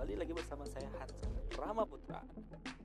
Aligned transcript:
kembali 0.00 0.16
lagi 0.16 0.32
bersama 0.32 0.64
saya 0.64 0.88
Hansen 0.96 1.28
Rama 1.60 1.84
Putra 1.84 2.24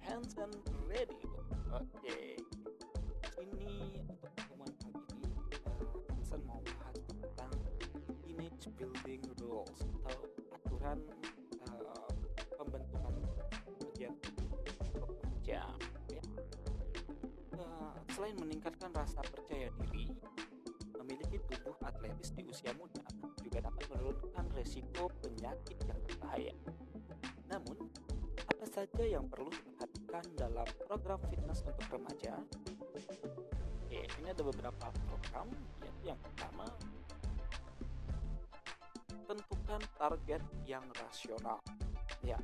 Hansen 0.04 0.51
Radio 0.83 1.31
Oke 1.71 2.35
Ini 3.39 4.04
untuk 4.04 4.20
pertemuan 4.20 4.68
kali 4.84 4.99
ini 5.15 5.31
uh, 5.63 5.96
Hansen 6.12 6.43
mau 6.43 6.59
bahas 6.59 6.99
tentang 7.07 7.55
Image 8.28 8.67
Building 8.75 9.23
Rules 9.39 9.79
Atau 10.04 10.28
aturan 10.59 11.00
uh, 11.64 12.11
pembentukan 12.59 13.16
bagian 13.79 14.11
pekerja 14.20 15.63
ya. 16.11 16.23
uh, 17.55 17.95
Selain 18.11 18.36
meningkatkan 18.43 18.91
rasa 18.91 19.23
percaya 19.23 19.71
diri 19.88 20.11
Memiliki 21.00 21.39
tubuh 21.47 21.79
atletis 21.79 22.36
di 22.36 22.43
usia 22.43 22.75
muda 22.75 23.07
juga 23.39 23.71
dapat 23.71 23.88
menurunkan 23.88 24.52
resiko 24.52 25.07
penyakit 25.23 25.79
yang 25.88 26.00
berbahaya. 26.11 26.52
Namun, 27.55 27.87
apa 28.51 28.65
saja 28.68 29.04
yang 29.07 29.32
perlu 29.32 29.47
diperhatikan 29.47 30.27
dalam 30.36 30.68
program 30.83 31.19
fitness 31.32 31.63
untuk 31.63 31.87
remaja? 31.87 32.36
Oke, 32.91 34.03
ini 34.19 34.27
ada 34.27 34.44
beberapa 34.44 34.91
program, 35.08 35.47
yaitu 35.80 36.11
yang 36.11 36.19
pertama, 36.19 36.67
tentukan 39.23 39.81
target 39.95 40.44
yang 40.67 40.83
rasional. 40.99 41.63
Ya, 42.19 42.36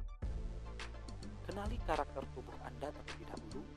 kenali 1.43 1.75
karakter 1.83 2.23
tubuh 2.31 2.55
Anda 2.63 2.95
terlebih 2.95 3.27
dahulu. 3.35 3.67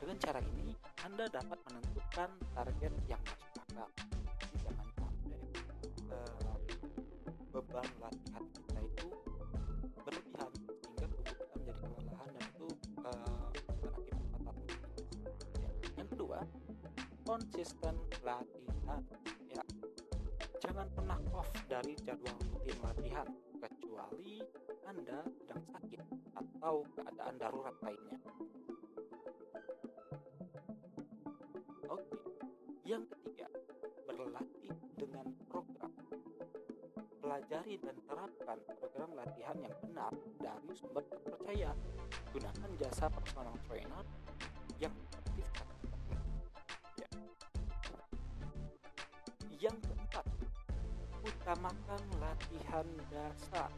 Dengan 0.00 0.16
cara 0.24 0.40
ini, 0.40 0.72
Anda 1.04 1.28
dapat 1.28 1.60
menentukan 1.68 2.30
target 2.56 2.92
yang 3.12 3.20
masuk 3.28 3.52
akal. 3.60 3.88
Jangan 4.56 4.88
sampai 4.96 5.36
uh, 6.08 6.56
beban 7.52 7.86
latihan 8.00 8.21
konsisten 17.32 17.96
latihan. 18.20 19.00
Ya, 19.48 19.64
jangan 20.60 20.84
pernah 20.92 21.16
off 21.32 21.48
dari 21.64 21.96
jadwal 22.04 22.36
rutin 22.52 22.76
latihan 22.84 23.24
kecuali 23.56 24.44
Anda 24.84 25.24
sedang 25.40 25.64
sakit 25.72 26.00
atau 26.36 26.84
keadaan 26.92 27.34
darurat 27.40 27.72
lainnya. 27.80 28.20
Oke, 31.88 32.20
yang 32.84 33.08
ketiga, 33.08 33.48
berlatih 34.04 34.76
dengan 35.00 35.24
program. 35.48 35.88
Pelajari 37.16 37.80
dan 37.80 37.96
terapkan 38.04 38.58
program 38.76 39.10
latihan 39.16 39.56
yang 39.56 39.72
benar 39.80 40.12
dari 40.36 40.72
sumber 40.76 41.00
terpercaya. 41.08 41.72
Gunakan 42.36 42.70
jasa 42.76 43.08
personal 43.08 43.56
trainer 43.64 44.04
Yang 49.62 49.78
keempat, 49.86 50.26
utamakan 51.22 52.02
latihan 52.18 52.82
dasar. 53.14 53.70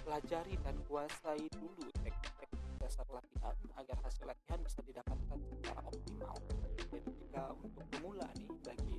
Pelajari 0.00 0.56
dan 0.64 0.80
kuasai 0.88 1.44
dulu 1.60 1.92
teknik-teknik 2.00 2.72
dasar 2.80 3.04
latihan 3.12 3.52
agar 3.76 4.00
hasil 4.00 4.24
latihan 4.24 4.56
bisa 4.64 4.80
didapatkan 4.88 5.36
secara 5.44 5.84
optimal. 5.84 6.40
Jadi 6.88 7.04
jika 7.20 7.52
untuk 7.60 7.84
pemula 7.92 8.32
nih 8.32 8.48
bagi 8.64 8.96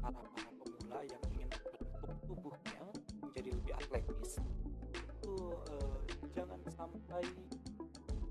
para 0.00 0.24
para 0.24 0.50
pemula 0.56 0.98
yang 1.04 1.22
ingin 1.36 1.52
membentuk 1.52 2.16
tubuhnya 2.24 2.84
menjadi 3.20 3.50
lebih 3.60 3.74
atletis 3.76 4.40
itu 4.88 5.34
eh, 5.68 5.96
jangan 6.32 6.60
sampai 6.72 7.28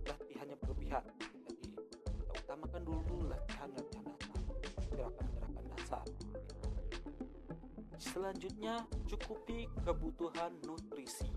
latihannya 0.09 0.58
berlebihan. 0.58 1.05
Jadi 1.21 1.69
kita 2.17 2.33
utamakan 2.49 2.81
dulu 2.81 3.30
latihan-latihan 3.30 4.05
dasar, 4.09 4.42
gerakan-gerakan 4.89 5.65
dasar. 5.77 6.05
Selanjutnya 8.03 8.83
cukupi 9.08 9.71
kebutuhan 9.87 10.52
nutrisi. 10.67 11.31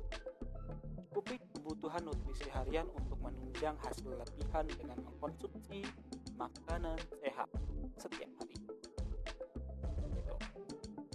Cukupi 0.99 1.39
kebutuhan 1.55 2.03
nutrisi 2.03 2.51
harian 2.51 2.91
untuk 2.91 3.23
menunjang 3.23 3.79
hasil 3.87 4.11
latihan 4.19 4.67
dengan 4.67 4.99
mengkonsumsi 5.07 5.87
makanan 6.35 6.99
sehat 7.23 7.47
setiap 7.95 8.31
hari. 8.43 8.59
Gitu. 8.59 10.35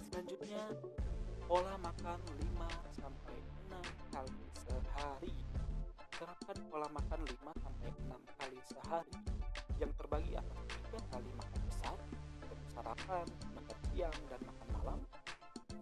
Selanjutnya 0.08 0.64
pola 1.44 1.76
makan 1.84 2.18
5 2.18 2.96
sampai 2.96 3.36
6 3.68 3.76
kali 4.08 4.40
sehari. 4.56 5.36
Terapkan 6.16 6.58
pola 6.72 6.88
makan 6.96 7.20
5 7.28 7.62
sampai 7.62 7.90
6 8.08 8.38
kali 8.40 8.58
sehari 8.72 9.16
yang 9.76 9.92
terbagi 10.00 10.32
atas 10.32 10.58
3 10.96 11.12
kali 11.12 11.30
makan 11.36 11.60
besar, 11.68 11.98
sarapan, 12.72 13.26
makan 13.52 13.78
siang 13.92 14.16
dan 14.32 14.40
makan 14.42 14.61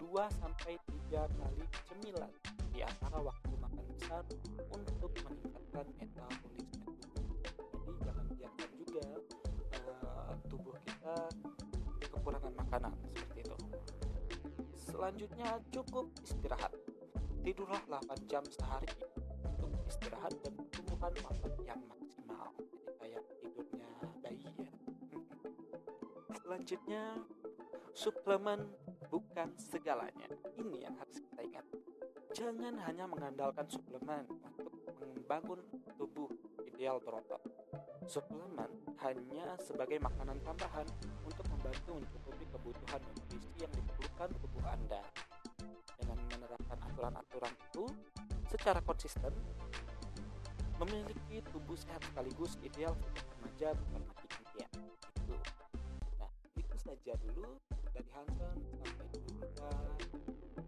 2 0.00 0.16
sampai 0.40 0.80
3 1.12 1.28
kali 1.28 1.64
cemilan 1.84 2.32
di 2.72 2.80
antara 2.80 3.20
waktu 3.20 3.52
makan 3.60 3.84
besar 3.92 4.24
untuk 4.72 5.12
meningkatkan 5.28 5.86
metabolisme 6.00 6.88
tubuh. 6.88 7.28
Jadi 7.84 7.98
jangan 8.00 8.26
biarkan 8.32 8.70
juga 8.80 9.06
uh, 9.76 10.32
tubuh 10.48 10.72
kita 10.88 11.16
kekurangan 12.08 12.52
makanan 12.56 12.92
seperti 13.12 13.38
itu. 13.44 13.56
Selanjutnya 14.80 15.60
cukup 15.68 16.08
istirahat. 16.24 16.72
Tidurlah 17.44 17.80
8 17.84 18.24
jam 18.32 18.44
sehari 18.48 18.88
untuk 19.60 19.84
istirahat 19.84 20.32
dan 20.40 20.52
pertumbuhan 20.56 21.12
otot 21.28 21.54
yang 21.68 21.80
maksimal. 21.92 22.48
Jadi 22.56 22.92
kayak 22.96 23.22
tidurnya 23.44 23.88
bayi 24.24 24.48
ya. 24.48 24.52
Selanjutnya 26.40 27.02
suplemen 27.92 28.64
bukan 29.10 29.50
segalanya. 29.58 30.30
Ini 30.56 30.86
yang 30.86 30.94
harus 30.96 31.18
kita 31.18 31.42
ingat. 31.42 31.66
Jangan 32.30 32.78
hanya 32.86 33.10
mengandalkan 33.10 33.66
suplemen 33.66 34.24
untuk 34.54 34.94
membangun 35.02 35.60
tubuh 35.98 36.30
ideal 36.62 37.02
berotot. 37.02 37.42
Suplemen 38.06 38.70
hanya 39.02 39.58
sebagai 39.58 39.98
makanan 39.98 40.38
tambahan 40.46 40.86
untuk 41.26 41.44
membantu 41.50 41.98
mencukupi 41.98 42.46
kebutuhan 42.54 43.02
nutrisi 43.02 43.54
yang 43.58 43.72
diperlukan 43.74 44.30
tubuh 44.38 44.64
Anda. 44.70 45.02
Dengan 45.98 46.18
menerapkan 46.30 46.78
aturan-aturan 46.80 47.52
itu 47.68 47.84
secara 48.46 48.78
konsisten, 48.80 49.34
memiliki 50.80 51.44
tubuh 51.52 51.76
sehat 51.76 52.00
sekaligus 52.08 52.56
ideal 52.64 52.96
untuk 52.96 53.26
remaja 53.36 53.76
bukan 53.76 54.02
impian. 54.06 54.70
Saja 56.90 57.14
dulu 57.22 57.54
dari 57.70 58.02
Hansen 58.10 58.58
sampai 58.82 59.06
jumpa 59.22 59.46
besok. 59.46 60.59